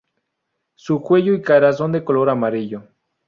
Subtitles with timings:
[0.73, 2.85] Su cuello y cara son de color amarillo.